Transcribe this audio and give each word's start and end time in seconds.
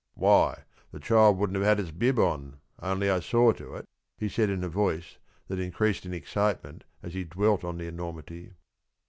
"Why, 0.15 0.63
the 0.91 0.99
child 0.99 1.37
wouldn't 1.37 1.57
have 1.57 1.63
had 1.63 1.79
its 1.79 1.91
bib 1.91 2.17
on, 2.17 2.59
only 2.81 3.07
I 3.11 3.19
saw 3.19 3.51
to 3.51 3.75
it," 3.75 3.85
he 4.17 4.29
said, 4.29 4.49
in 4.49 4.63
a 4.63 4.67
voice 4.67 5.19
that 5.47 5.59
increased 5.59 6.07
in 6.07 6.13
excitement 6.15 6.85
as 7.03 7.13
he 7.13 7.23
dwelt 7.23 7.63
on 7.63 7.77
the 7.77 7.85
enormity. 7.85 8.53